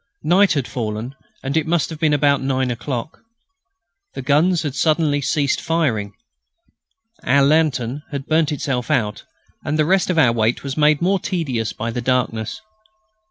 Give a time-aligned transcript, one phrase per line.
[0.23, 1.13] Night had fallen,
[1.43, 3.21] and it must have been about nine o'clock.
[4.15, 6.13] The guns had suddenly ceased firing.
[7.23, 9.25] Our lantern had burnt itself out,
[9.63, 12.61] and the rest of our wait was made more tedious by darkness.